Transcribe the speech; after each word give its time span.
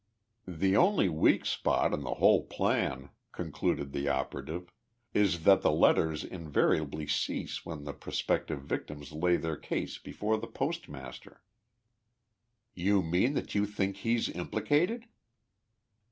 "The 0.47 0.75
only 0.75 1.09
weak 1.09 1.45
spot 1.45 1.93
in 1.93 2.01
the 2.01 2.15
whole 2.15 2.41
plan," 2.45 3.11
concluded 3.31 3.91
the 3.91 4.09
operative, 4.09 4.71
"is 5.13 5.43
that 5.43 5.61
the 5.61 5.71
letters 5.71 6.23
invariably 6.23 7.05
cease 7.05 7.67
when 7.67 7.83
the 7.83 7.93
prospective 7.93 8.63
victims 8.63 9.11
lay 9.11 9.37
their 9.37 9.57
case 9.57 9.99
before 9.99 10.39
the 10.39 10.47
postmaster." 10.47 11.43
"You 12.73 13.03
mean 13.03 13.35
that 13.35 13.53
you 13.53 13.67
think 13.67 13.97
he's 13.97 14.27
implicated?" 14.27 15.05